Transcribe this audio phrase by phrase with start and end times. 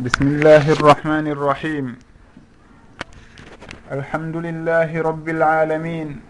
[0.00, 1.98] بسم الله الرحمن الرحيم
[3.92, 6.20] الحمد لله رب العالمين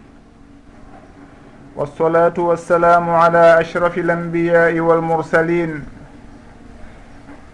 [1.75, 5.85] والصلاة والسلام على أشرف الأنبياء والمرسلين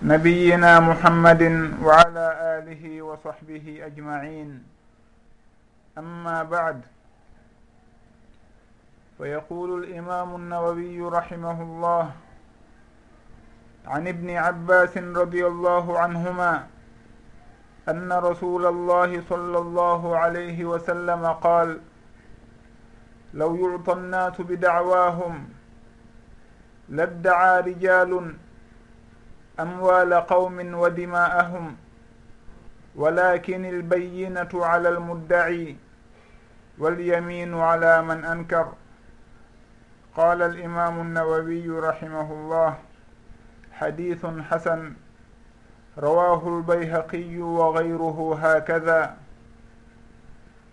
[0.02, 1.42] نبينا محمد
[1.84, 2.26] وعلى
[2.58, 4.64] آله وصحبه أجمعين
[5.98, 6.82] أما بعد
[9.18, 12.12] فيقول الإمام النووي رحمه الله
[13.88, 16.68] عن ابن عباس رضي الله عنهما
[17.90, 21.80] أن رسول الله صلى الله عليه وسلم قال
[23.34, 25.50] لو يعطى الناس بدعواهم
[26.90, 28.36] لادعى رجال
[29.60, 31.76] أموال قوم ودماءهم
[32.96, 35.76] ولكن البينة على المدعي
[36.78, 38.68] واليمين على من أنكر.
[40.16, 42.78] قال الإمام النووي رحمه الله
[43.80, 44.94] حديث حسن
[45.98, 49.18] رواه البيهقي وغيره هكذا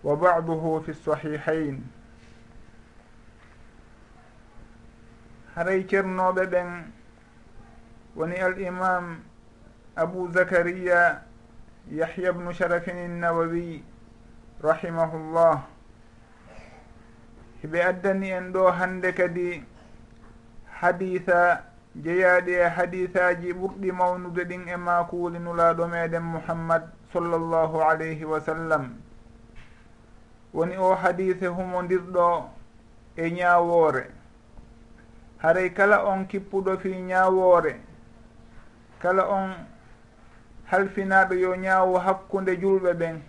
[0.03, 1.87] وبعضه في الصحيحين
[5.55, 6.91] haray ceernoɓe ɓen
[8.15, 9.23] woni al imam
[9.95, 11.23] abou zacaria
[11.91, 13.83] yahya bnu sharafin innawawi
[14.61, 15.63] rahimahullah.
[17.63, 19.63] Hiɓe addani en ɗo hande kadi
[20.81, 21.63] haditha
[22.03, 28.95] jeeyaɗi e hadisaji ɓurɗi mawnude ɗin e makuuli nulaaɗo meɗen muhammad sallllahu alayhi wa sallam.
[30.53, 32.49] Woni o hadise humodirɗo
[33.15, 34.03] e ñaawoore
[35.37, 37.79] haray kala on kippuɗo fi ñaawoore
[38.99, 39.53] kala on
[40.65, 43.21] halfinaɗo yo ñaawo hakkunde julɓe ɓen.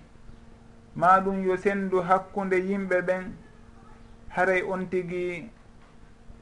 [0.97, 3.33] Ma ɗum yo sendu hakkunde yimɓe ɓen.
[4.28, 5.50] Haray on tigi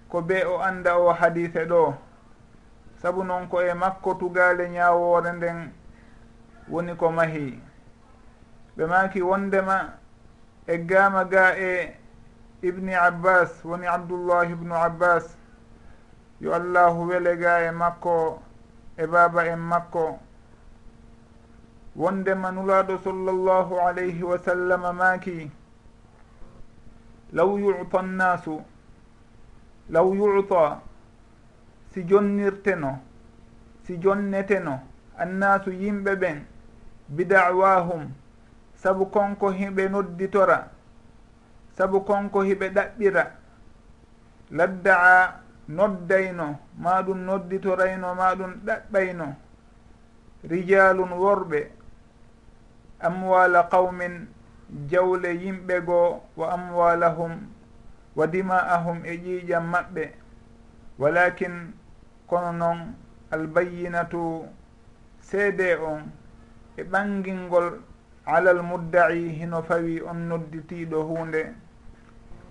[0.08, 1.95] ko be o anda o hadise ɗo.
[3.05, 5.58] saabu noon ko e makko tugaale ñaawoore nden
[6.72, 7.61] woni ko mahi.
[8.77, 9.77] Ɓe maaki wondema
[10.66, 11.98] e gaama ga e
[12.69, 15.36] ibni abbas woni abdoullah ibnu abbas.
[16.40, 18.40] Yo allahu wele ga e makko
[18.96, 20.18] e baaba en makko.
[21.96, 25.51] Wondema nulaaɗo sallllahu alayhi wa sallama maaki
[27.33, 28.62] law yuta nnasu
[29.90, 30.80] law yuta
[31.94, 32.98] si jonnirteno
[33.86, 34.74] si jonneteno
[35.22, 36.38] annasu yimɓe ɓen
[37.16, 38.02] bidawahum
[38.82, 40.58] sabu konko hiɓe nodditora
[41.77, 43.22] sabu konko hiɓe ɗaɓɓira
[44.56, 45.40] laddaa
[45.77, 46.46] noddayno
[46.83, 49.27] ma ɗum nodditorayno ma ɗum ɗaɓɓayno
[50.50, 51.60] rijalun worɓe
[53.06, 54.14] amwala qawmin
[54.90, 57.33] jawle yimɓe goo wa amwalahum
[58.16, 60.04] wa dima'ahum e ƴiiƴam maɓɓe
[60.98, 61.54] walakin
[62.27, 62.95] kono noon
[63.30, 64.46] albayyinatu
[65.20, 66.11] seede on
[66.77, 67.80] e ɓangilngol
[68.27, 71.55] alal muddaci hino fawi on nodditiɗo hunde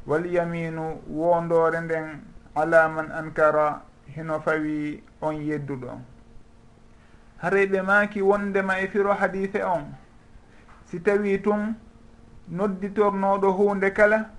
[0.08, 2.22] walyaminu wondore nden
[2.56, 3.82] ala man ankara
[4.16, 6.00] hino fawi on yedduɗo.
[7.38, 9.84] Haray ɓe maaki wondema e firo hadise on.
[10.86, 11.76] Si tawi tun
[12.50, 14.30] nodditornoɗo hunde kala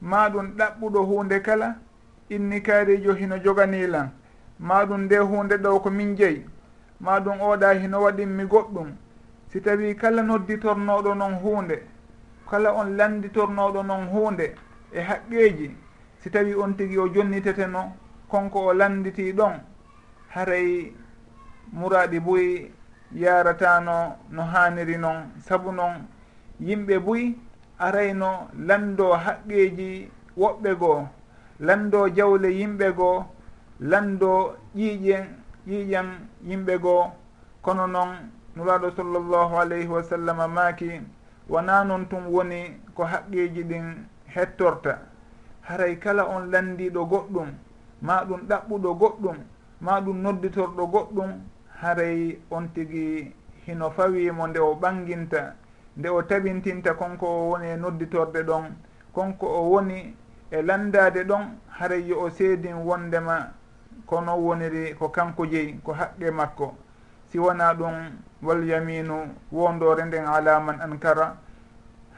[0.00, 1.76] ma ɗum ɗaɓɓuɗo hunde kala
[2.30, 4.10] innikaarijo hino joganilan
[4.58, 6.44] ma ɗum nde hunde ɗo ko min jeeyi
[7.00, 8.90] ma ɗum oɗa hino waɗinmi goɗɗum.
[9.48, 11.82] Si tawi kala nodditornoɗo noon hunde
[12.50, 14.54] kala on landitornoɗo noon hunde
[14.92, 15.76] e haqqeji
[16.20, 17.92] si tawi on tigui o jonniteteno
[18.28, 19.60] konko o landiti ɗon
[20.34, 20.92] haray
[21.72, 22.72] muraɗi boyi
[23.14, 26.06] yaratano no haniri noon saabu noon
[26.60, 27.38] yimɓe boyi
[27.78, 31.08] arayno lando haqqeji woɓɓe goo
[31.60, 33.24] lando jawle yimɓe goo
[33.80, 35.24] lanndo ƴiiƴen
[35.66, 36.08] ƴiiƴan
[36.44, 37.12] yimɓe goo
[37.62, 41.00] kono noon nuraaɗo sallllahu alayhi wa sallam maaki
[41.48, 44.98] wona noon tum woni ko haqqiiji ɗin hettorta.
[45.62, 47.48] Haray kala on lanndiiɗo goɗɗum
[48.02, 49.36] ma ɗum ɗaɓɓuɗo goɗɗum
[49.80, 51.30] ma ɗum nodditorɗo goɗɗum
[51.80, 53.32] haray on tigi
[53.66, 55.54] hino fawimo nde o ɓanginta
[55.96, 58.64] nde o tabintinta konko o woni e nodditorde ɗon
[59.12, 60.14] konko o woni
[60.50, 63.52] e landade ɗon haray yo o seedin wondema
[64.06, 66.74] kono woniri ko kanko jeyi ko haqqe makko.
[67.30, 68.10] Si wona ɗum
[68.42, 71.36] walyaminu wondore nden ala man ankara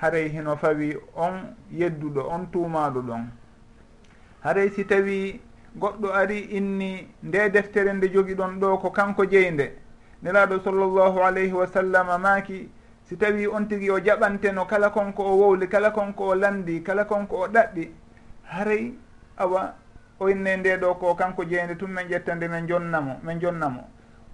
[0.00, 3.25] haray hino fawi on yedduɗo on tumaɗo ɗon.
[4.44, 5.40] Haray si tawi
[5.76, 9.73] goɗɗo ari inni nde deftere nde jogi ɗon ɗo ko kanko jeynde
[10.23, 12.69] nelaɗo sallllahu alayhi wa sallam maaki
[13.05, 17.05] si tawi on tigui o jaɓanteno kala konko o wowli kala konko o landi kala
[17.05, 17.90] konko o ɗaɗɗi
[18.44, 18.94] haray
[19.37, 19.75] awa
[20.20, 23.84] o inne nde ɗo ko kanko jeyde tum min ƴettande min jonnamo min jonnamo.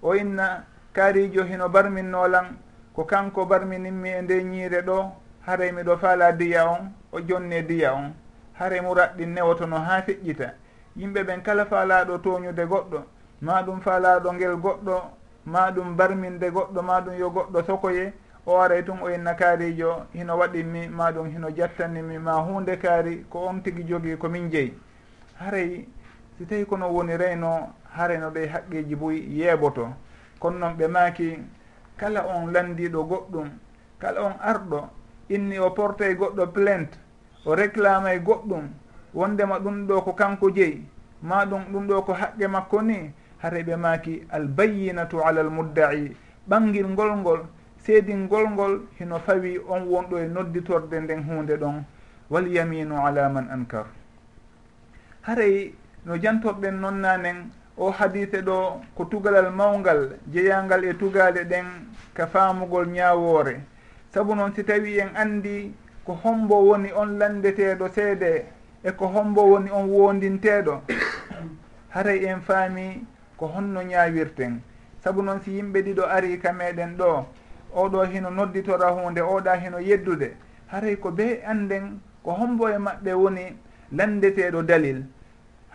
[0.01, 2.57] O inna kaarijo hino barminnolan
[2.93, 5.11] ko kanko barmininmi e nde ñiire ɗo
[5.45, 8.13] haray miɗo faala diya on o jonne diya on.
[8.59, 10.53] Haray mo raɗɗin newotono ha feƴƴita
[10.97, 13.03] yimɓe ɓen kala faalaɗo toñude goɗɗo
[13.41, 15.01] ma ɗum faalaɗo ngel goɗɗo
[15.45, 18.13] ma ɗum barminde goɗɗo ma ɗum yo goɗɗo sokoye.
[18.47, 23.25] O aray tun o inna kaarijo hino waɗinmi ma ɗum hino jattanimi ma hunde kaari
[23.29, 24.73] ko on tigui jogui komin jeeyi
[25.39, 25.87] haray
[26.37, 29.93] si tawi kono woni reyno hareno ɗe haqqeji boy yeeboto.
[30.39, 31.37] Kono noon ɓe maaki
[31.97, 33.49] kala on landiɗo goɗɗum
[33.99, 34.89] kala on arɗo
[35.29, 36.97] inni o porta e goɗɗo plainte
[37.45, 38.69] o réclama e goɗɗum
[39.13, 40.85] wondema ɗum ɗo ko kanko jeeyi
[41.21, 46.15] ma ɗum ɗum ɗo ko haqqe makko ni haray ɓe maaki albayinatu ala almuddai
[46.49, 47.41] ɓangil ngol ngol
[47.77, 51.83] seedingol ngol hino fawi on wonɗo e nodditorde nden hunde ɗon.
[52.29, 53.85] Walyaminu ala man ankar.
[55.25, 55.73] haray
[56.05, 61.65] no jantoɓeɓen nonnanen o hadise ɗo ko tugalal mawgal jeeyangal e tugade ɗen
[62.13, 63.59] ka faamugol ñawoore
[64.13, 65.73] sabu noon si tawi en andi
[66.05, 68.45] ko hombo woni on landeteɗo seede
[68.83, 70.81] e ko hombo woni on wondinteɗo
[71.95, 73.03] haray en faami
[73.37, 74.61] ko honno ñawirten
[75.03, 77.25] saabu noon si yimɓe ɗiɗo ari ka meɗen ɗo
[77.73, 80.37] oɗo hino nodditora hunde oɗa hino yeddude
[80.67, 83.57] haray ko be anden ko hombo e maɓɓe woni
[83.91, 85.03] landeteɗo dalil.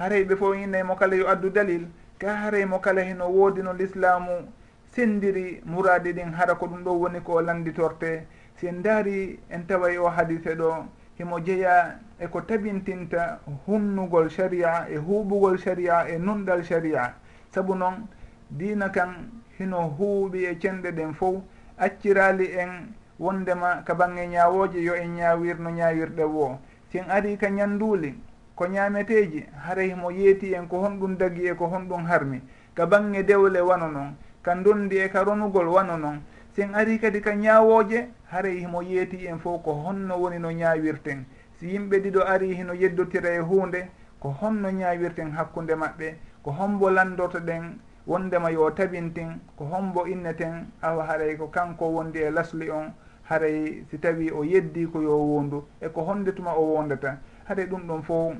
[0.01, 1.87] haray ɓe fof hinnayi mo kala yo addu dalil.
[2.19, 4.49] Ka haray mo kala heno woodi no l'islamu
[4.97, 8.27] sendiri muradi ɗin hara ko ɗum ɗo woni ko landitorte.
[8.57, 10.87] Si en daari en taway o hadise ɗo
[11.19, 17.15] himo jeeya eko tabintinta hunnugol sharia e huuɓugol sharia e nunɗal sharia.
[17.55, 18.09] Saabu noon
[18.51, 21.43] diina kan hino huuɓi e cenɗe ɗen fof
[21.79, 26.59] accirali en wondema ka bange ñawoje yo en ñawirno ñawirɗe wo
[26.91, 28.15] si en ari ka ñanduli
[28.61, 32.43] ko ñaameteeji haray mo yeeti en ko honɗum dagi e ko honɗum harmi.
[32.75, 36.21] Ka baŋnge dewle wano noon ka dondi e ka ronugol wano noon
[36.53, 41.25] sen ari kadi ka ñaawooje haray himo yeeti en fof ko honno woni no ñaawirten.
[41.57, 43.89] Si yimɓe ɗiɗo ari hino yeddotira e huunde
[44.21, 46.15] ko honno ñaawirten hakkunde maɓɓe
[46.45, 52.19] ko hombo landorto ɗen wondema yo tabinten ko hombo inneten awa haray ko kanko wondi
[52.19, 52.93] e lasli on
[53.25, 57.17] haray si tawi o yeddi ko yo wondu e ko honde tuma o wondata
[57.51, 58.35] haɗe ɗum ɗon fo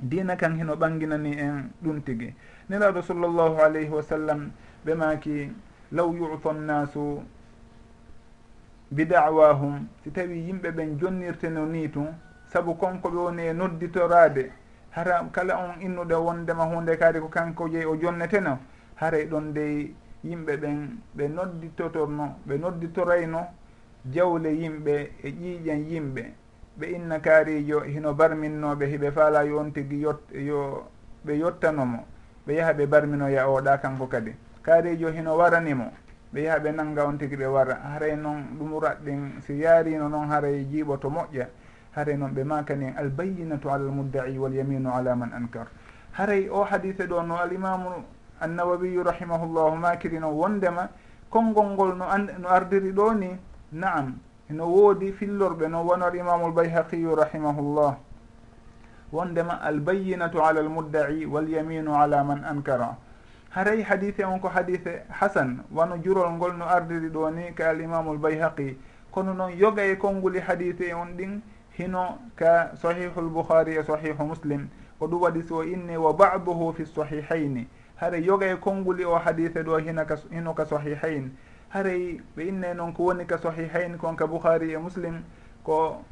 [0.00, 2.34] dina kan heno ɓanginani en ɗum tigi.
[2.70, 4.50] Nelaɗo sallllahu alayhi wa sallam
[4.84, 5.50] ɓe maki
[5.90, 7.20] law yuta nnasu
[8.90, 12.14] bi dawahum si tawi yimɓe ɓen jonnirteno ni tun
[12.46, 14.52] saabu konko ɓe woni e nodditorade
[14.90, 18.58] hara kala on innuɗe wondema hunde kadi ko kanko jeeyi o jonneteno
[18.96, 19.94] haray ɗon dey
[20.24, 23.46] yimɓe ɓen ɓe nodditotorno ɓe nodditorayno
[24.12, 26.34] jawle yimɓe e ƴiiƴen yimɓe.
[26.78, 30.86] ɓe inna kaarijo hino barminnoɓe hiɓe faala yo on tigi yot yo
[31.26, 32.04] ɓe yottanomo
[32.46, 34.34] ɓe yaha ɓe barminoya oɗa kanko kadi.
[34.62, 35.90] Kaarijo hino waranimo
[36.32, 37.74] ɓe yaha ɓe nanga on tigi ɓe wara.
[37.74, 41.46] Haray noon ɗum raɗɗin si yaarino noon haray jiiɓo to moƴƴa
[41.96, 45.66] haray noon ɓe makani en albayinatu ala almuddai walyaminu ala man ankar.
[46.12, 47.90] Haray o hadise ɗo no alimamu
[48.40, 50.88] annawawiyu rahimahullahu makirino wondema
[51.30, 53.36] konngol ngol no an no ardiri ɗo ni
[53.72, 54.14] naam
[54.50, 57.96] no woodi fillorɓe no wonor imamul bayhaqiyu rahimahullah.
[59.12, 62.96] Wondema albayinatu ala almuddai walyaminu ala man ankara.
[63.50, 68.14] Haray hadise on ko hadise hasan wano jurol ngol no ardiri ɗo ni ka alimamu
[68.14, 68.76] lbayhaqi
[69.10, 71.40] kono noon yoga e konnguli hadise on ɗin
[71.78, 74.68] hino ka sahihu lbouhari e sahihu muslim.
[74.98, 77.66] Ko ɗum waɗi so inni wa baduhu fi sahihayni
[78.00, 81.30] haɗa yoga e konnguli o hadise ɗo hina hino ka sahihayn
[81.68, 85.22] haray ɓe inne noon ko woni ka sahihayn kon ka bouhari e muslim
[85.64, 86.04] ko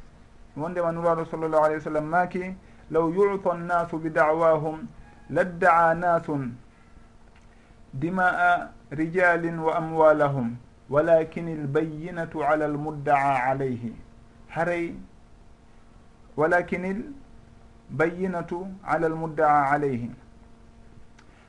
[0.56, 2.54] wondema nuraɗo sallllahu alayhi wa sallam maaki
[2.90, 4.86] law yuta nnasu bi dawahum
[5.30, 6.56] laddaa nasun
[7.94, 10.56] dima'a rijalin wa amwalahum
[10.90, 13.92] walakin albayinatu ala almuddaa alayhi.
[14.48, 14.94] Haray
[16.36, 16.84] walakin
[17.90, 20.10] albayinatu ala almuddaa alayhi.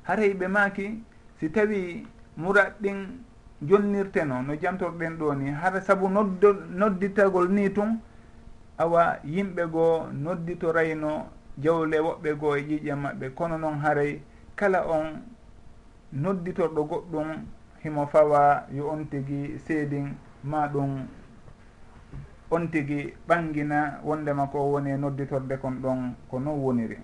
[0.03, 1.03] Haray ɓe maaki
[1.39, 3.19] si tawi murat ɗin
[3.61, 5.51] jonnirte noon no jantorɗen ɗo ni.
[5.51, 7.99] Hara saabu noddo nodditagol ni tun
[8.77, 11.25] awa yimɓe goo nodditorayno
[11.57, 13.29] jawle woɓɓe goo e ƴiƴe maɓɓe.
[13.35, 14.21] Kono noon haray
[14.55, 15.21] kala on
[16.13, 17.27] nodditorɗo goɗɗum
[17.83, 21.07] himo fawa yo on tigi seedin ma ɗum
[22.51, 26.97] on tigi ɓangina wondema ko woni e nodditorde kon ɗon ko non woniri.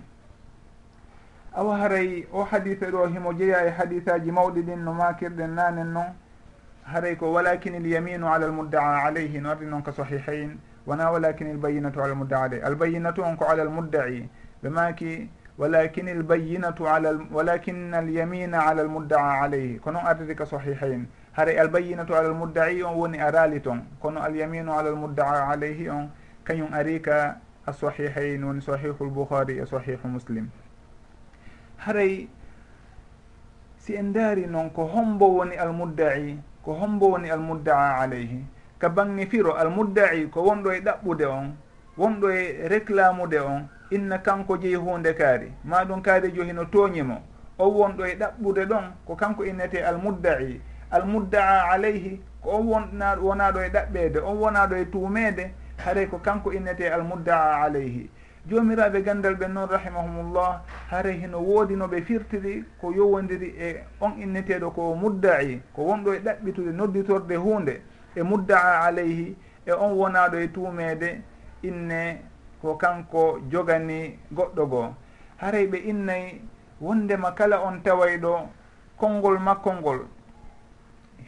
[1.52, 6.06] Awa haray o hadife ɗo himo jeeya e hadisaji mawɗi ɗin no makirɗen nanen noon
[6.84, 10.58] haray ko walakin il ala almuddaa alayhi no ardi noon ko sahihayn.
[10.86, 14.28] Wona walakin il ala almuddaa alayh albayinatu on ko ala almuddai.
[14.62, 16.22] Ɓe maki walakin il
[16.86, 19.80] ala walakin alyamina ala almuddaa alayhi.
[19.80, 21.06] Ko noon ardiri ka sahihayn.
[21.32, 26.10] Haray albayinatu ala almuddai on woni arali toon kono alyaminu ala almuddaa alayhi on
[26.44, 30.50] kañum ari ka a asahihain woni sahihu lbouhari e sahihu muslim.
[31.78, 32.28] Haray
[33.78, 38.44] si en daari noon ko hombo woni almuddai ko hombo woni almuddaa alayhi
[38.78, 41.46] ka bange firo almuddai ko wonɗo e ɗaɓɓude on
[41.98, 45.52] wonɗo e réclamude on inna kanko jeyi hunde kaari.
[45.64, 47.16] Ma ɗum kaari johi no tooñimo
[47.58, 50.60] on wonɗo e ɗaɓɓude ɗon ko kanko innete almuddai.
[50.90, 56.52] Almuddaa alayhi ko on wona wonaɗo e ɗaɓɓede on wonaɗo e tuumede haray ko kanko
[56.52, 58.10] innete almuddaa alayhi.
[58.48, 64.12] jomiraɓe gandal ɓen noon rahimahumullah hare hino woodi no ɓe firtiri ko yowodiri e on
[64.20, 67.80] inneteɗo ko mudda'i ko wonɗo e ɗaɓɓitude nodditorde hunde
[68.14, 69.36] e mudda'a alayhi
[69.66, 71.22] e on wonaɗo e tuumede
[71.62, 72.20] inne
[72.60, 74.94] ko kanko jogani goɗɗo goo.
[75.36, 76.40] Haray ɓe innayi
[76.80, 78.48] wondema kala on taway ɗo
[78.96, 80.00] konngol makko ngol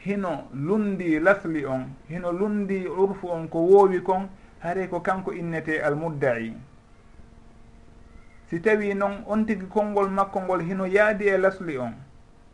[0.05, 4.29] hino lundi lasli on hino lundi urfu on ko woowi kon
[4.61, 6.53] haray ko kanko innete almudda'i
[8.51, 11.95] si tawi noon on tigi konngol makko ngol hino yaadi e lasli on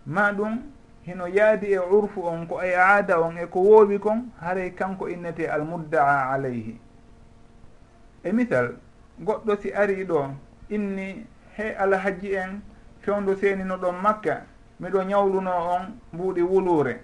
[0.06, 0.58] ma ɗum
[1.06, 5.08] hino yaadi e urfu on ko e aada on e ko woowi kon haray kanko
[5.08, 6.78] innete almuddaa alayhi.
[8.24, 8.74] E misal
[9.20, 10.30] goɗɗo si ari ɗo
[10.70, 12.60] inni he alhaji en
[13.00, 14.46] fewdo seenino ɗon makka
[14.80, 15.82] miɗo ñawluno on
[16.12, 17.00] mbuuɗi wuluure.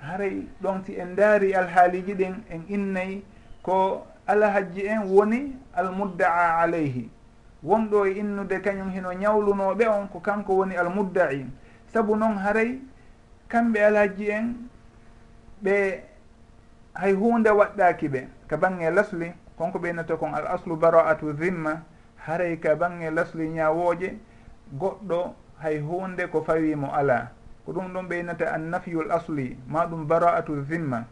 [0.00, 3.24] Haray ɗon si en daari alhaaliji ɗin en innayi
[3.62, 7.10] ko alhajji en woni almuddaa alayhi.
[7.64, 11.46] Wonɗo e innude kañum hino ñawlunoɓe on ko kanko woni almuddai.
[11.92, 12.78] Saabu noon haray
[13.48, 14.54] kamɓe alhajji en
[15.64, 16.02] ɓe
[16.94, 21.82] hay hunde waɗɗaki ɓe ka bange lasli konko ɓeynata kon al aslu bara'atu zimma
[22.16, 24.18] haray ka bange lasli ñawoje
[24.78, 27.30] goɗɗo hay hunde ko fawimo ala
[27.66, 31.04] ko ɗum ɗon ɓeynata annafiyul asli ma ɗum bara'atu zimma.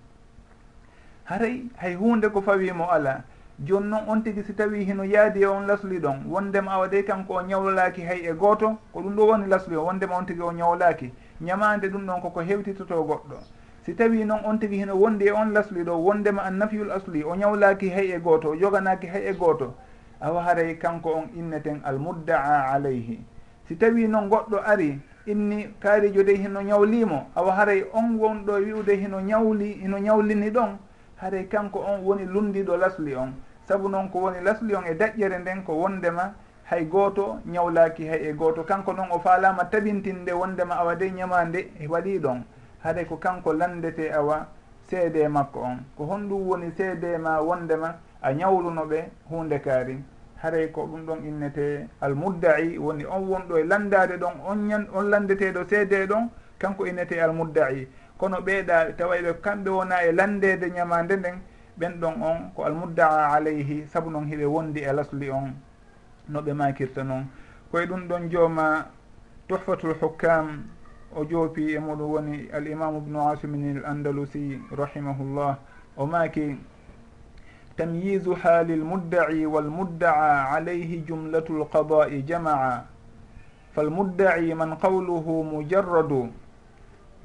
[1.27, 3.23] haray hay hunde ko fawimo ala
[3.59, 7.03] joni noon on tigui si tawi hino yaadi e on lasli ɗon wondema awa dey
[7.03, 10.43] kanko o ñawlolaki hay e goto ko ɗum ɗo woni lasli o wondema on tigui
[10.45, 13.37] o ñawlaki ñamande ɗum ɗon koko hewtitoto goɗɗo.
[13.83, 17.25] Si tawi noon on tigui hino wondi e on lasli ɗo wondema an nafiyul asli
[17.25, 19.75] o ñawlaki hay e goto o joganaki hay e goto
[20.21, 23.19] awa haray kanko on inneten almuddaa alayhi.
[23.67, 28.97] Si tawi noon goɗɗo ari inni kaarijo de hino ñawlimo awa haray on wonɗo wiude
[28.97, 30.79] hino ñawli hino ñawlini ɗon
[31.17, 33.33] haray kanko on woni lumdiɗo lasli on.
[33.69, 38.29] Saabu noon ko woni lasli on e daƴƴere nden ko wondema hay gooto ñawlaaki hay
[38.29, 42.43] e gooto kanko noon o faalama tabintinde wondema awa de ñamande waɗi ɗon
[42.85, 44.47] haɗa ko kanko landete awa
[44.89, 45.79] seede makko on.
[45.97, 49.99] Ko honɗum woni seede ma wondema a ñawluno ɓe hunde kaari.
[50.43, 55.11] Haray ko ɗum ɗon innete almuddai woni on wonɗo e landade ɗon on ñan on
[55.11, 57.89] landeteɗo seede ɗon kanko innete almuddai.
[58.19, 61.37] kono ɓeeɗa tawa ɓe kamɓe wona e landede ñamande nden
[61.79, 65.53] ɓen ɗon on ko almuddaa alayhi saabu noon heɓe wondi e lasli on
[66.29, 67.27] no ɓe makirta noon
[67.71, 68.87] koye ɗum ɗon jooma
[69.49, 70.65] tuhfatul hukkam
[71.15, 75.59] o joopi e muɗum woni alimamu bnu asimin l andalusi rahimahullah
[75.97, 76.57] o maaki
[77.77, 82.85] tamyisu haali lmuddai walmuddaa alayhi jumlatu lqada'i jama'a
[83.75, 86.33] falmudda'i man qawluhu mujarradu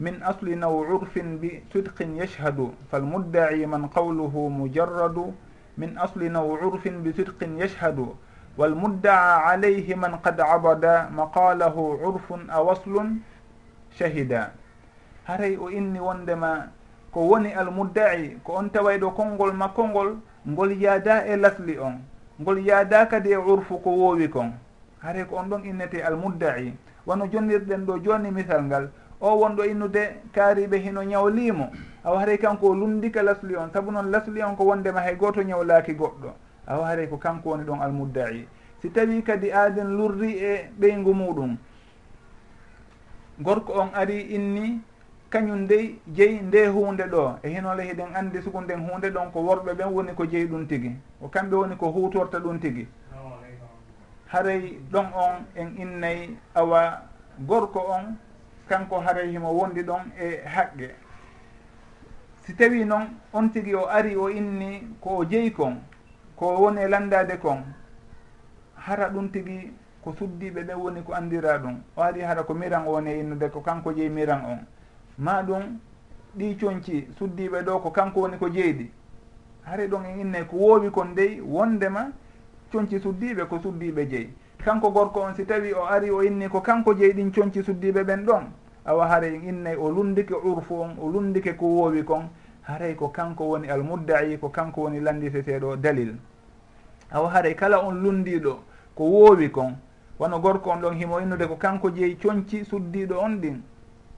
[0.02, 5.30] min asli naw urfin bi sidqin yashhadu يشهد man qawluhu mujarradu
[5.78, 8.18] min asli naw urfin bi sidqin yashhadu
[8.58, 10.84] والمدعى عليه man qad عبد
[11.16, 13.16] maqalahu عرف أو أصل
[13.98, 14.52] shahida.
[15.24, 16.68] Haray o inni wondema
[17.14, 20.10] ko woni almudda'i ko on tawayɗo konngol makko ngol
[20.48, 22.02] ngol yaada e lasli on
[22.42, 24.52] ngol yaada kadi e urfu ko woowi kon.
[25.04, 26.74] Haray ko on ɗon innete almudda'i
[27.06, 28.90] wano jonnirɗen ɗo jooni misal ngal
[29.22, 31.70] o wonɗo innude kaariɓe hino ñawlimo
[32.04, 33.70] awa haray kanko o lumdika lasli on.
[33.72, 36.32] Saabu noon lasli on ko wondema hay goto ñawlaki goɗɗo.
[36.68, 38.48] Awa haray ko kanko woni ɗon almuddai.
[38.82, 41.58] Si tawi kadi aaden lurri e ɓeygu muɗum
[43.40, 44.82] gorko on ari inni
[45.30, 47.38] kañum ndey jeyi nde hunde ɗo.
[47.44, 50.66] E hinole hiɗen andi sugu nden hunde ɗon ko worɓe ɓen woni ko jeyi ɗum
[50.68, 50.92] tigi.
[51.20, 52.88] Ko kamɓe woni ko hutorta ɗum tigi.
[54.28, 57.02] Haray ɗon on en innayi awa
[57.48, 58.18] gorko on
[58.68, 60.96] kanko haray himo wondi ɗon e haqqe.
[62.46, 65.78] Si tawi noon on tigi o ari o inni ko o jeyi kon
[66.36, 67.64] ko woni e landade kon
[68.76, 69.72] hara ɗum tigi
[70.04, 71.82] ko suddiɓe ɓen woni ko andira ɗum.
[71.96, 74.60] O ari hara ko miran o woni e innude ko kanko jeyi miran on.
[75.18, 75.80] Ma ɗum
[76.38, 78.92] ɗi coñci suddiɓe ɗo ko kanko woni ko jeyɗi
[79.64, 82.12] hare ɗon en inne ko woowi kon dey wondema
[82.72, 84.34] coñci suddiɓe ko suddiɓe jeyi.
[84.62, 88.04] kanko gorko on si tawi o ari o inni ko kanko jeyi ɗin coñci suddiɓe
[88.04, 88.44] ɓen ɗon
[88.86, 92.30] awa haray innay o lundike urfu on o lundike ko woowi kon
[92.64, 96.16] haray ko kanko woni almuddai ko kanko woni landiteteɗo dalil.
[97.12, 98.60] Awa haray kala on lundiɗo
[98.96, 99.76] ko woowi kon
[100.20, 103.62] wono gorko on ɗon himo innude ko kanko jeeyi coñci suddiɗo on ɗin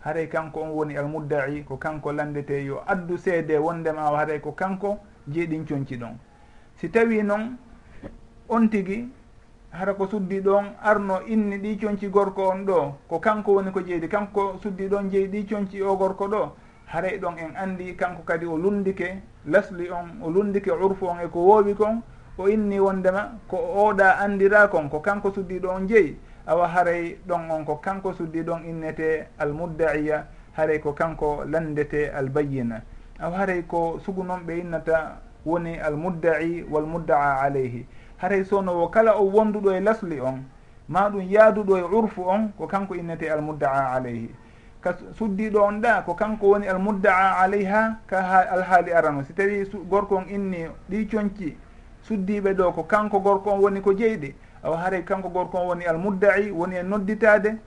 [0.06, 4.52] haray kanko on woni almuddai ko kanko landete yo addu seede wondema awa haray ko
[4.52, 6.18] kanko jeeyi ɗin coñci ɗon.
[6.76, 7.58] Si tawi noon
[8.50, 9.08] on tigi
[9.74, 12.94] hara ko suddi ɗon arno inni ɗi conci gorko on ɗo.
[13.10, 16.52] Ko kanko woni ko jeydi kanko suddi ɗon jeeyi ɗi conci o gorko ɗo.
[16.86, 21.28] Haray ɗon en andi kanko kadi o lundike lasli on o lundike urfu on e
[21.28, 22.02] ko woowi kon
[22.38, 26.18] o inni wondema ko oɗa andira kon ko kanko suddi ɗo on jeeyi.
[26.46, 32.82] Awa haray ɗon on ko kanko suddi ɗon innete almuddaiya haray ko kanko landete albayina
[33.20, 37.86] awa haray ko sugu noon ɓe innata woni almuddai walmuddaa alayhi.
[38.24, 40.44] haray sownowo kala o wonduɗo e lasli on
[40.88, 44.30] ma ɗum yaaduɗo e urfu on ko kanko innete almuddaa alayhi.
[44.82, 49.24] Ka suddiɗo on ɗa ko kanko woni almuddaa alayha ka ha alhaali arano.
[49.24, 51.58] Si tawi gorko on inni ɗi coñci
[52.08, 55.86] suddiɓe ɗo ko kanko gorko on woni ko jeyɗi awa haray kanko gorko on woni
[55.86, 57.58] almuddai woni e nodditade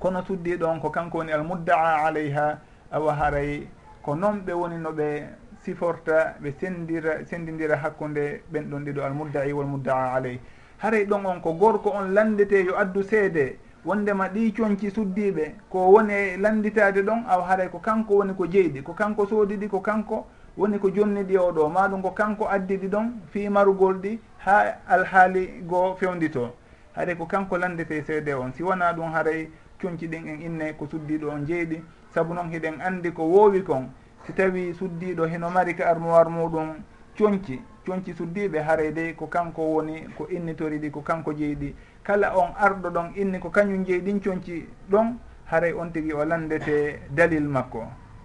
[0.00, 2.58] kono suddiɗo on ko kanko woni almuddaa alayha
[2.90, 3.68] awa haray
[4.02, 5.28] ko noon ɓe woni no ɓe
[5.66, 10.38] siforta ɓe sendira sendidira hakkude ɓen ɗon ɗiɗo almuddai walmuddaa aleyh
[10.78, 15.78] haray ɗon on ko gorko on landete yo addu seede wondema ɗi coñci suddiɓe ko
[15.90, 19.80] woni landitade ɗon aw haray ko kanko woni ko jeyɗi ko kanko soodi ɗi ko
[19.80, 24.78] kanko woni ko jonniɗi o ɗo maɗum ko kanko addiɗi ɗon fi marugol ɗi ha
[24.88, 26.54] alhaali goo fewndito
[26.94, 29.48] haray ko kanko landete seede on si wona ɗum haray
[29.80, 31.82] coñci ɗin en inne ko suddiɗo on jeyɗi
[32.14, 33.90] saabu noon hiɗen andi ko woowi kon.
[34.26, 36.82] si tawi suddiɗo heno mari ka armoir muɗum
[37.16, 42.34] coñci coñci suddiɓe haray dey ko kanko woni ko innitori ɗi ko kanko jeyɗi kala
[42.36, 45.16] on arɗo ɗon inni ko kañum jeyi ɗin coñci ɗon
[45.46, 47.84] haray on tigui o landete dalil makko.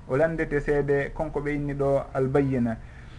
[0.10, 2.77] O landete seede konko ɓe inni ɗo albayyina.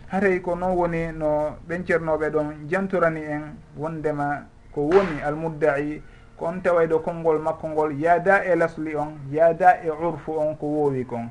[0.08, 3.42] Haray ko noon woni no ɓen ceernoɓe ɗon jantorani en
[3.76, 6.02] wondema ko woni almuddai
[6.36, 10.56] ko on taway ɗo konngol makko ngol yaada e lasli on yaada e urfu on
[10.56, 11.30] ko woowi kon.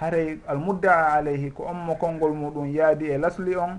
[0.00, 3.78] haray almuddaa alayhi ko onmo konngol muɗum yaadi e lasli on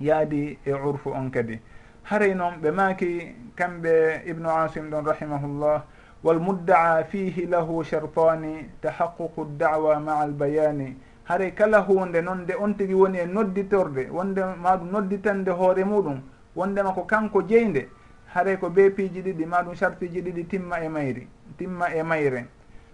[0.00, 1.60] yaadi e urfu on kadi.
[2.04, 5.82] Haray noon ɓe maaki kamɓe ibnu asim ɗon rahimahullah
[6.24, 12.94] walmuddaa fihi lahu chartani tahaqququ da'wa maa albayani haray kala hunde noon nde on tigi
[12.94, 16.20] woni e nodditorde wonde maɗum nodditande hoore muɗum
[16.56, 17.88] wondema ko kanko jeynde
[18.34, 22.46] haray ko be piiji ɗiɗi maɗum chartiji ɗiɗi timma e mayri timma e mayre.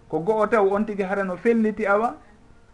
[0.09, 2.17] Ko go'o taw on tigi hara no felliti awa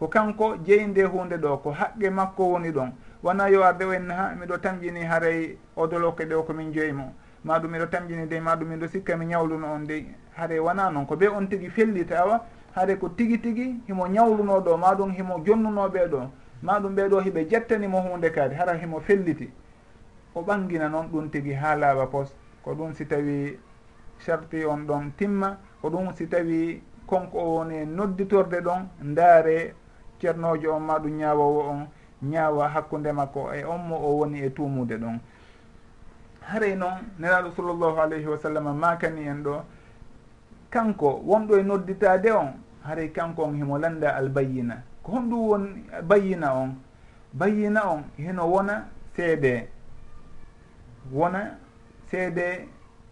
[0.05, 2.93] ko kanko jeyinde hunde ɗo ko haqqe makko woni ɗon.
[3.23, 7.14] Wona yo arde wen ha miɗo tamƴini haray odoloke ɗe o komin joyimo
[7.45, 10.05] maɗum miɗo tamƴini de maɗum miɗo sikka mi ñawluno on de.
[10.37, 12.45] Haray wona noon ko be on tigui fellita awa
[12.77, 16.31] haade ko tigui tigui himo ñawluno ɗo maɗum himo jonnunoɓe ɗo.
[16.62, 19.51] Maɗum ɓeɗo hiɓe jettanimo hunde kadi hara himo felliti.
[20.35, 22.37] O ɓangina noon ɗum tigui ha laaɓa pos.
[22.62, 23.59] Ko ɗum si tawi
[24.19, 29.75] charti on ɗon timma ko ɗum si tawi konko o woni nodditorde ɗon ndaare
[30.25, 31.87] ceernojo on ma ɗum ñaawowo on
[32.23, 35.19] ñaawa hakkude makko e on mo o woni e tumude ɗon.
[36.41, 39.63] Haray noon neraɗo sallllahu alayhi wa sallam makani en ɗo
[40.71, 42.53] kanko wonɗo e nodditade on
[42.85, 44.83] haray kanko on himo landa albayina.
[45.03, 46.75] Ko honɗum won bayina on
[47.33, 49.69] bayina on heno wona seede
[51.13, 51.59] wona
[52.11, 52.69] seede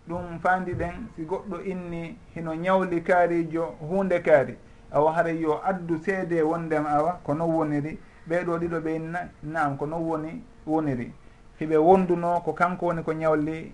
[0.08, 4.56] ɗum fandi ɗen si goɗɗo inni hino ñawli kaarijo hunde kaari.
[4.92, 7.98] awa haray yo addu seede wondema awa ko non woniri.
[8.28, 11.12] Ɓeeɗo ɗiɗo ɓeynna naam ko non woni woniri.
[11.60, 13.72] Hiɓe wonduno ko kanko woni ko ñawli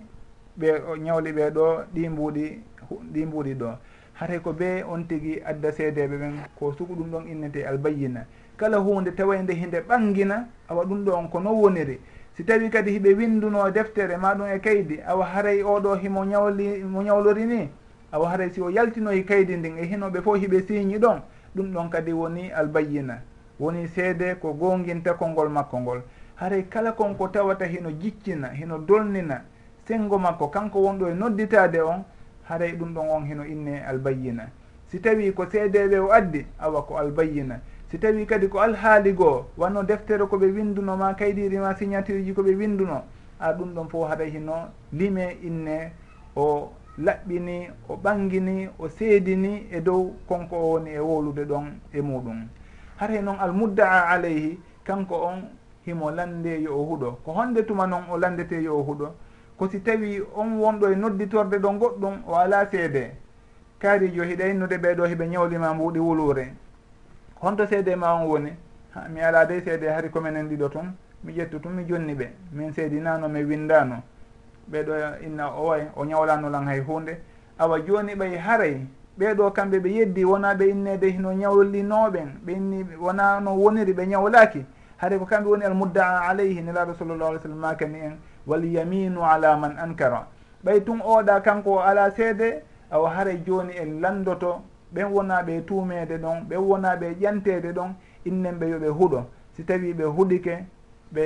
[0.59, 2.63] ɓe ñawli ɓe ɗo ɗi mbuuɗi
[3.13, 3.79] ɗi mbuuɗi ɗo.
[4.15, 8.27] Haray ko be on tigi adda seedeɓe ɓen ko sugu ɗum ɗon innete albayina
[8.57, 12.01] kala hunde tawa nde hinde ɓangina awa ɗum ɗo on ko non woniri.
[12.35, 17.03] Si tawi kadi hiɓe winduno deftere maɗum e kaydi awa haray oɗo himo ñawli mo
[17.03, 17.69] ñawlori ni
[18.13, 21.21] awa haray si o yaltinoyi kaydi ndin e hinoɓe fof hiɓe siiñi ɗon
[21.55, 23.23] ɗum ɗon kadi woni albayina
[23.61, 26.03] woni seede ko gonginta konngol makko ngol.
[26.37, 29.43] Haray kala konko tawata hino jiccina hino dolnina
[29.89, 32.05] sengo makko kanko wonɗo e nodditade on
[32.45, 34.49] haray ɗum ɗon on hino inne albayina
[34.87, 39.47] si tawi ko seedeɓe o addi awa ko albayina si tawi kadi ko alhaali goo
[39.57, 43.03] wanno deftere koɓe winduno ma kaydiri ma signature ji koɓe winduno
[43.41, 45.93] a ɗum ɗon fof haɗa hino lime inne
[46.37, 52.01] o laɓɓini o ɓangini o seedini e dow konko o woni e wowlude ɗon e
[52.01, 52.49] muɗum.
[52.97, 55.43] Har noon almuddaa alayhi kanko on
[55.87, 59.13] himo lande yo o huuɗo ko honde tuma noon o landete yo o huuɗo
[59.57, 63.13] ko si tawi on wonɗo e nodditorde ɗo goɗɗum o ala seede.
[63.79, 66.53] Kaarijo hiɗa innude ɓeeɗo heɓe ñawlima mbuuɗi wuluure.
[67.41, 68.53] Honto seede ma on woni
[68.95, 72.29] ha mi ala dey seede hari komenen ɗiɗo tun mi ƴettu tun mi jonni ɓe.
[72.53, 74.03] Min seedinano mi windano
[74.73, 77.19] ɓeɗo inna o way o ñawlanolan hay hunde.
[77.59, 78.87] Awa joni ɓay haray
[79.19, 84.07] ɓeɗo kamɓe ɓe yeddi wona ɓe innede hino ñawlinoɓen ɓe inni wona no woniri ɓe
[84.07, 84.65] ñawlaki.
[84.97, 89.77] Haade ko kamɓe woni almuddaa alayhi nelaɗo sallllah alih sallam makani en walyaminu ala man
[89.79, 90.27] ankara.
[90.65, 94.63] Ɓay tun oɗa kanko o ala seede awa haray joni en landoto
[94.95, 99.25] ɓen wona ɓe tumede ɗon ɓen wona ɓe ƴantede ɗon innen ɓe yoɓe huuɗo
[99.57, 100.65] si tawi ɓe huuɗike
[101.15, 101.25] ɓe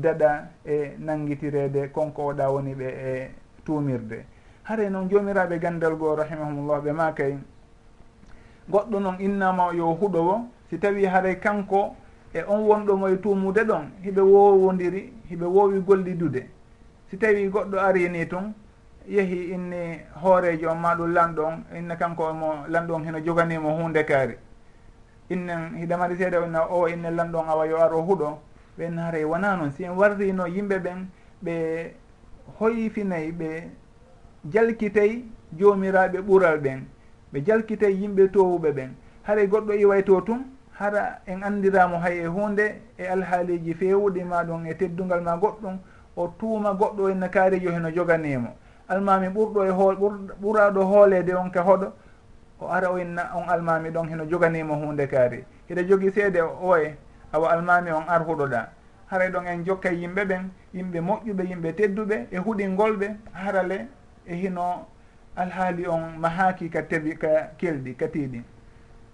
[0.00, 3.30] daɗa e nanguitirede konko oɗa woni ɓe e
[3.64, 4.24] tumirde.
[4.62, 7.38] Hare noon jomiraɓe gandal goo rahimahumullah ɓe ma kay
[8.70, 11.96] goɗɗo noon innama yo huɗowo si tawi haray kanko
[12.32, 16.48] e on wonɗomo e tumude ɗon hiɓe wowodiri hiɓe wowi gollidude
[17.10, 18.54] si tawi goɗɗo ari ni tun
[19.08, 23.70] yeehi inni hoorejo on ma ɗum lanɗo on inna kanko mo lanɗo on heno joganimo
[23.76, 24.36] hunde kaari.
[25.30, 28.38] Innen hiɗa mari seeɗa inna o inne lanɗo on awa yo ar o huuɗo
[28.80, 31.06] ɓen haray wona noon si en warrino yimɓe ɓen
[31.44, 31.54] ɓe
[32.58, 33.48] hoyfinayi ɓe
[34.52, 35.24] jalkitay
[35.58, 36.80] joomiraɓe ɓural ɓen
[37.32, 38.90] ɓe jalkitay yimɓe towuɓe ɓen.
[39.22, 40.44] Haray goɗɗo iway to tum
[40.78, 45.78] hara en andiramo hay e hunde e alhaaliji fewuɗi ma ɗum e teddugal ma goɗɗum
[46.16, 48.48] o tuuma goɗɗo enne kaarijo heno joganimo
[48.88, 49.96] almami ɓurɗo e hool
[50.42, 51.92] ɓuraɗo hoolede on ka hoɗo
[52.60, 55.44] o ara o inna on almami ɗon heno joganimo hunde kaari.
[55.68, 56.96] Hiɗa jogui seede oye
[57.32, 58.68] awa almami on arhuɗoɗa
[59.06, 63.86] haray ɗon en jokka e yimɓe ɓen yimɓe moƴƴuɓe yimɓe tedduɓe e huɗingolɓe harale
[64.26, 64.86] e hino
[65.36, 68.42] alhaali on mahaki ka tewi ka kelɗi ka tiiɗi.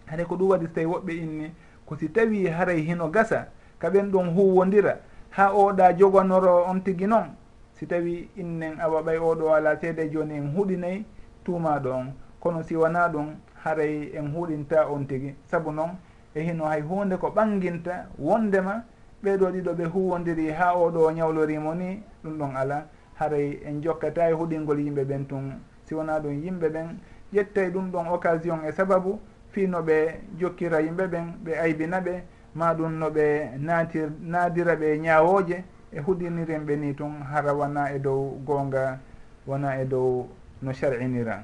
[0.07, 1.53] Hade ko ɗum waɗi so tawi woɓɓe inni
[1.87, 3.49] ko si tawi haray hino gasa
[3.79, 4.99] ka ɓen ɗon huwodira
[5.31, 7.37] ha oɗa jogonoro on tigi noon
[7.73, 11.05] si tawi innen awa ɓay oɗo ala seede joni en huɗinayi
[11.45, 12.13] tumaɗo on.
[12.41, 15.35] Kono si wona ɗum haray en huɗinta on tigi.
[15.47, 15.91] Saabu noon
[16.37, 18.85] e hino hay hunde ko ɓanginta wondema
[19.25, 24.33] ɓeɗo ɗiɗo ɓe huwodiri ha oɗo ñawlorimo ni ɗum ɗon ala haray en jokkata e
[24.33, 25.59] huɗingol yimɓe ɓen tun.
[25.85, 26.99] Si wona ɗum yimɓe ɓen
[27.33, 29.19] ƴettay ɗum ɗon occasion e sababu
[29.49, 32.23] fino ɓe jokkira yimɓe ɓen ɓe aybina ɓe
[32.55, 37.93] ma ɗum no ɓe natir nadira ɓe ñawoje e huɗiniren ɓe ni tun hara wona
[37.95, 38.99] e dow gonga
[39.47, 40.29] wona e dow
[40.61, 41.43] no shar'inira.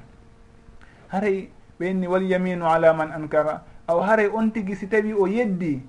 [1.08, 1.48] Haray
[1.80, 5.82] ɓe inni wal yaminu ala man ankara aw haray on tigi si tawi o yeddi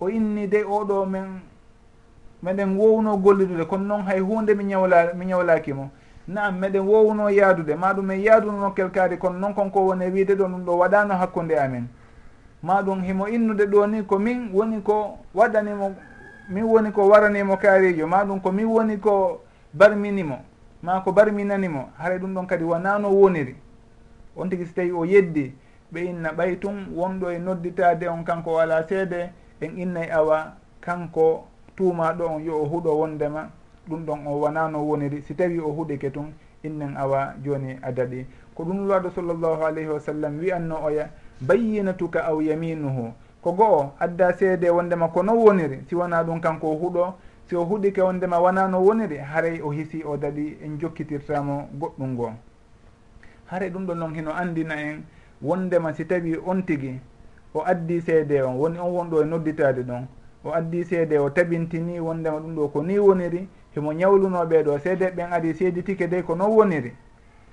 [0.00, 1.40] o inni de oɗo men
[2.42, 5.90] meɗen wowno gollidude kono noon hay hunde mi ñawla mi ñawlakimo
[6.28, 10.44] naam meɗen wowno yaadude maɗum en yaaduno nokkel kaari kono noon konko woni wiide ɗo
[10.48, 11.88] ɗum ɗo waɗano hakkude amen.
[12.62, 15.94] Maɗum himo innude ɗo ni ko min woni ko waɗanimo
[16.48, 19.40] min woni ko waranimo kaarijo maɗum ko min woni ko
[19.74, 20.38] barminimo
[20.82, 21.90] ma ko barminanimo.
[21.98, 23.56] Haray ɗum ɗon kadi wonano woniri.
[24.36, 25.52] On tigui so tawi o yeddi
[25.92, 31.44] ɓe inna ɓay tun wonɗo e nodditade on kanko wala seede en innay awa kanko
[31.76, 33.50] tuumaɗo on yo o huuɗo wondema.
[33.88, 35.22] Ɗum ɗon o wonano woniri.
[35.22, 38.26] Si tawi o huuɗike tun innen awa joni a daɗi.
[38.54, 43.12] Ko ɗum lwaɗo sallllahu alayhi wa sallam wiyanno oya bayyinatuka aw yaminuhu.
[43.42, 45.84] Ko go'o adda seede wondema ko non woniri.
[45.88, 47.14] Si wona ɗum kanko o huuɗo
[47.48, 52.32] si o huuɗike wondema wonano woniri haray o hisi o daɗi en jokkitirtamo goɗɗum ngo
[53.46, 55.02] haray ɗum ɗon noon hino andina en.
[55.42, 57.00] wondema si tawi on tigi
[57.54, 60.06] o addi seede on woni on wonɗo e nodditade ɗon.
[60.44, 65.10] O addi seede o taɓintini wondema ɗum ɗo ko ni woniri himo ñawlunoɓe ɗo seede
[65.10, 66.92] ɓen adi seeditike de ko non woniri.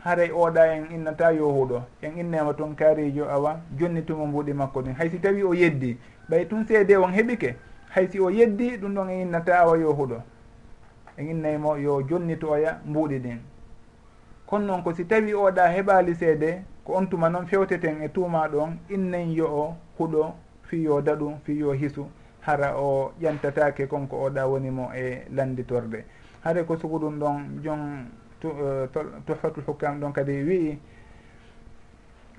[0.03, 4.81] Haray oɗa en innata yo huuɗo en innema toon kaarijo awa jonni tumo mbuuɗi makko
[4.81, 4.93] ɗin.
[4.95, 5.97] Haysi tawi o yeddi
[6.29, 7.55] ɓay tun seede on heɓike
[7.89, 10.21] haysi o yeddi ɗum ɗon en innata awa yo huuɗo
[11.17, 13.37] en innaymo yo jonnitoya mbuuɗi ɗin.
[14.45, 18.47] Kono noon ko si tawi oɗa heɓali seede ko on tuma noon fewteten e tuuma
[18.49, 22.05] ɗon innen yo o huɗo fiyo daɗum fiyo hisu
[22.41, 26.03] hara o ƴantatake konko oɗa wonimo e landitorde.
[26.43, 28.09] Haade ko sugu ɗum ɗon jon
[29.25, 30.79] tuhfatul e, hukkam ɗon kadi wii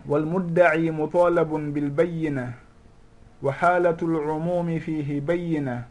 [0.09, 2.55] walmuddai mutalabun bilbayina
[3.43, 5.87] wa halatu lumumi fihi bayina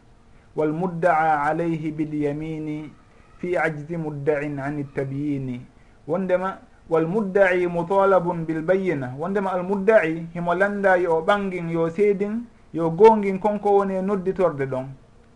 [0.56, 2.92] walmuddaa alayhi bilyamini
[3.38, 5.62] fi ajzi muddain an ltabyini
[6.06, 6.58] wondema
[6.90, 13.94] walmuddaci mutalabun bilbayina wondema almuddaci himo landa yo ɓangin yo seedin yo gongin konko woni
[13.94, 14.86] e nodditorde ɗon.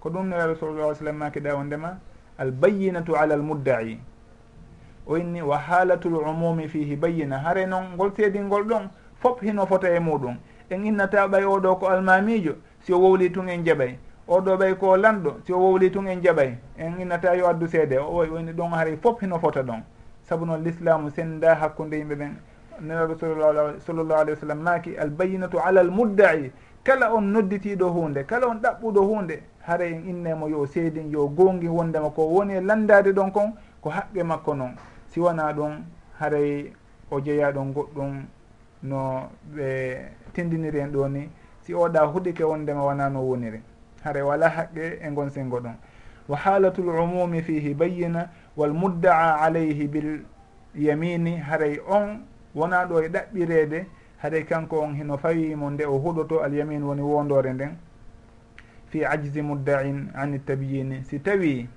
[0.01, 1.99] Ko ɗum no neraɓe sallallah sallam makiɗa wondema
[2.39, 3.99] albayinatu ala almuddaci
[5.07, 8.89] o inni wa halatul umumi fihi bayina hare noon ngol seedingol ɗon
[9.23, 10.37] fof hino fota e muɗum.
[10.71, 13.97] En innata ɓay oɗo ko almamijo si o wowli tun en jaɓay.
[14.29, 16.57] Oɗo ɓay ko lanɗo si o wowli tun en jaɓay.
[16.79, 17.99] En innata yo addu seede.
[17.99, 19.83] O inni ɗon haari fof hino fota ɗon.
[20.29, 22.33] saabu noon l'islamu senda hakkude yimɓe ɓen.
[22.81, 26.51] Nelaɗo sallllahu alayhi wa sallam maaki albayinatu ala al mudda'i
[26.83, 31.69] kala on nodditiɗo hunde kala on ɗaɓɓuɗo hunde haara en innemo yo seedin yo gongi
[31.69, 34.75] wondema ko woni e landade ɗon kon ko haqqe makko noon
[35.09, 35.83] siwana ɗum
[36.19, 36.73] haray
[37.11, 38.25] o jeeya ɗon goɗɗum
[38.83, 39.97] no ɓe
[40.33, 41.31] tendiniri en ɗo ni.
[41.63, 43.63] Si oɗa huɗike wondema wona no woniri.
[44.03, 45.75] Hara wala haqqe e gon sengo ɗon.
[46.29, 50.21] Wa halatul umumi fihi bayyina wal muddaa alayhi bil
[50.75, 52.21] yamini haray on
[52.55, 53.87] wona ɗo e ɗaɓɓirede
[54.19, 57.77] haɗay kanko on hino fawimo nde o huɗoto alyamin woni wondore nden
[58.91, 61.05] fi ajzi muddain ani tabyini.
[61.05, 61.69] Si tawi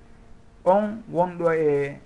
[0.64, 1.96] on wonɗo e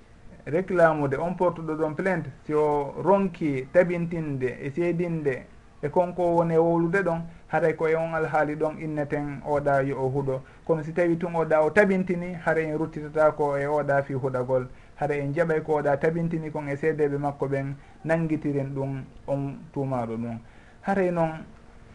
[0.47, 5.47] réclamude on portuɗo ɗon plainte si o ronki tabintinde e seedinde
[5.83, 7.21] e konko woni e wowlude ɗon
[7.53, 11.35] haray ko e on alhaali ɗon inneten oɗa yo o huuɗo kono si tawi tun
[11.35, 14.67] oɗa o tabintini haara en ruttitata ko e oɗa fi huɗagol.
[14.97, 20.17] Haara en jaɓay ko oɗa tabintini kon e seedeɓe makko ɓen nangitiren ɗum on tumaɗo
[20.17, 20.39] ɗum
[20.81, 21.45] haray noon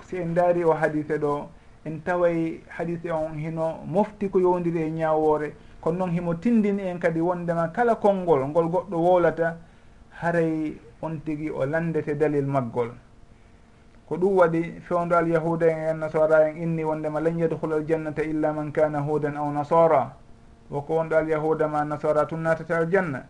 [0.05, 1.49] si en daari o hadise ɗo
[1.85, 6.99] en taway hadise on hino mofti ko yowdiri e ñawore kono noon himo tindini en
[6.99, 9.57] kadi wondema kala konngol ngol goɗɗo wowlata
[10.21, 12.91] haray on tigi o landete dalil maggol.
[14.07, 18.53] ko ɗum waɗi fewdo alyahuda en en nasara en inni wondema lan yadhul aljannata illa
[18.53, 20.13] man kana hudan aw nasara
[20.71, 23.23] woko wonɗo alyahuda ma nasara tun natata aljanna.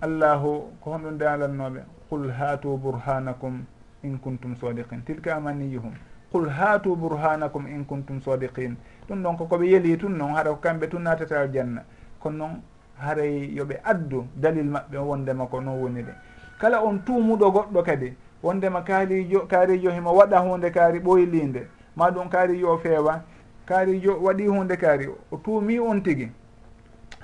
[0.00, 3.64] Allahu ko honɗum de alannoɓe qul hatu burhanakum
[4.02, 5.92] in kuntum sadiqin tilka amaniyuhum
[6.32, 8.76] qul hatu burhanakum in kuntum sadiqin
[9.08, 11.82] ɗum ɗon kokoɓe yeeli tun noon haɗa ko kamɓe tun natata aljanna.
[12.20, 12.62] Kono noon
[13.00, 16.12] haray yoɓe addu dalil maɓɓe wondema ko non woni de
[16.60, 22.28] kala on tumuɗo goɗɗo kadi wondema kaarijo kaarijo himo waɗa hunde kaari ɓoylinde ma ɗum
[22.28, 23.22] kaarijo o feewa.
[23.66, 26.30] Kaarijo waɗi hunde kaari o tuumi on tigi.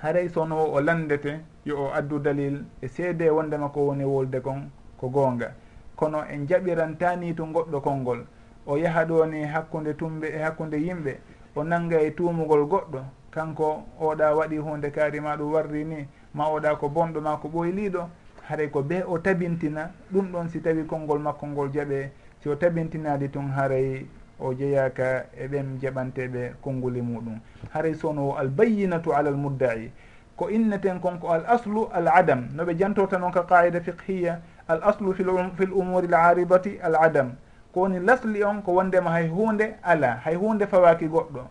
[0.03, 4.71] Haray sono o landete yo o addu dalil e seede wondema ko woni wolde kon
[4.99, 5.55] ko goonga.
[5.97, 8.27] Kono en jaɓirantani to goɗɗo konngol.
[8.67, 11.17] O yaha ɗo ni hakkude tumɓe e hakkude yimɓe.
[11.57, 13.01] O nanga e tumugol goɗɗo.
[13.31, 16.09] Kanko oɗa waɗi hunde kaari ma ɗum warri ni.
[16.35, 18.09] Ma oɗa ko bonɗo ma ko ɓoyliɗo
[18.49, 22.57] haray ko ɓe o tabintina ɗum ɗon si tawi konngol makko ngol jaɓe si o
[22.57, 24.07] tabintinadi tun haray
[24.39, 27.41] o jeyaka e ɓen jaɓanteɓe konnguli muɗum.
[27.73, 29.91] Haray sowno albayinatu ala al muddai.
[30.37, 32.49] Ko inneten konko al aslu al adam.
[32.57, 36.97] Noɓe jantorta noon ka qaida fiqhiya al aslu fi um-, l umuri l aribati al
[36.97, 37.33] adam.
[37.73, 41.43] Ko woni lasli on ko wondema hay hunde ala hay hunde fawaki goɗɗo.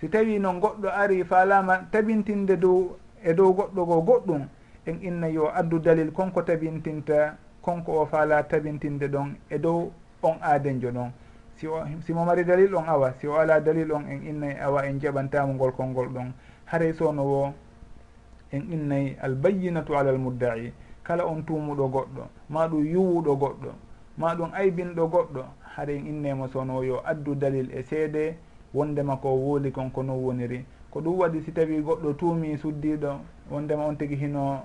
[0.00, 4.48] Si tawi noon goɗɗo ari faalama tabintinde dow e dow goɗɗo go goɗɗum
[4.88, 10.36] en inna yo addu dalil konko tabintinta konko o faala tabintinde ɗon e dow on
[10.42, 11.10] aadenjo ɗon.
[11.56, 14.86] Si o simo mari dalil on awa si o ala dalil on en innayi awa
[14.86, 16.32] en jaɓantamo ngol konngol ɗon
[16.66, 17.52] haray sowno wo
[18.52, 20.72] en innayi albayinatu ala almuddai
[21.02, 23.70] kala on tumuɗo goɗɗo ma ɗum yuwuɗo goɗɗo
[24.18, 25.44] ma ɗum aybinɗo goɗɗo
[25.76, 28.36] haɗa en innemo sowno yo addu dalil e seede
[28.74, 30.64] wondema ko wooli kon ko non woniri.
[30.90, 33.20] Ko ɗum waɗi si tawi goɗɗo tuumi suddiɗo
[33.50, 34.62] wondema on tigi hino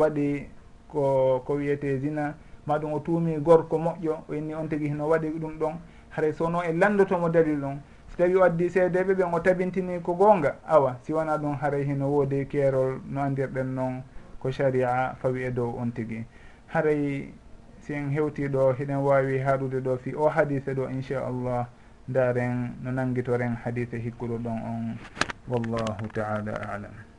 [0.00, 0.48] waɗi
[0.88, 2.34] ko ko wiyete zina
[2.66, 5.74] maɗum o tuumi gorko moƴƴo o inni on tigi hino waɗi ɗum ɗon.
[6.10, 10.14] Haray sono e landotomo dalil on so tawi o addi seedeɓe ɓen o tabintini ko
[10.14, 14.02] goonga awa si wona ɗum haray hino woodi keerol no andirɗen noon
[14.40, 16.24] ko sharia fawi e dow on tigi.
[16.66, 17.32] Haray
[17.80, 21.66] si en hewti ɗo hiɗen wawi haɗude ɗo fi o hadise ɗo inchallah
[22.08, 24.96] ndaren no nanguitoren hadise hikkuɗo ɗon on.
[25.48, 27.09] Wallahu taala alam.